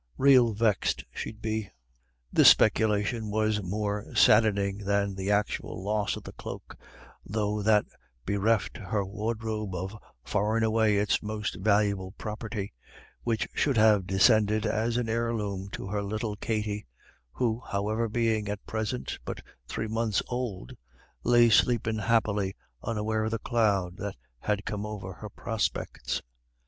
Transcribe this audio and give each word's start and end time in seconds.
Rael 0.17 0.53
vexed 0.55 1.03
she'd 1.13 1.43
be." 1.43 1.69
This 2.33 2.49
speculation 2.49 3.29
was 3.29 3.61
more 3.61 4.15
saddening 4.15 4.79
than 4.79 5.13
the 5.13 5.29
actual 5.29 5.83
loss 5.83 6.15
of 6.15 6.23
the 6.23 6.31
cloak, 6.31 6.75
though 7.23 7.61
that 7.61 7.85
bereft 8.25 8.77
her 8.77 9.05
wardrobe 9.05 9.75
of 9.75 9.95
far 10.23 10.55
and 10.55 10.65
away 10.65 10.97
its 10.97 11.21
most 11.21 11.59
valuable 11.59 12.13
property, 12.13 12.73
which 13.21 13.47
should 13.53 13.77
have 13.77 14.07
descended 14.07 14.65
as 14.65 14.97
an 14.97 15.07
heirloom 15.07 15.69
to 15.73 15.85
her 15.89 16.01
little 16.01 16.35
Katty, 16.35 16.87
who, 17.33 17.61
however, 17.69 18.09
being 18.09 18.49
at 18.49 18.65
present 18.65 19.19
but 19.23 19.43
three 19.67 19.87
months 19.87 20.23
old, 20.29 20.71
lay 21.23 21.47
sleeping 21.47 21.99
happily 21.99 22.55
unaware 22.81 23.25
of 23.25 23.29
the 23.29 23.37
cloud 23.37 23.97
that 23.97 24.15
had 24.39 24.65
come 24.65 24.83
over 24.83 25.13
her 25.13 25.29
prospects. 25.29 26.23